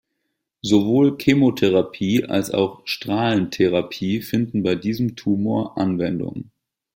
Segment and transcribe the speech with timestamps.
[0.63, 6.49] Sowohl Chemotherapie als auch Strahlentherapie finden bei diesem Tumor Anwendung.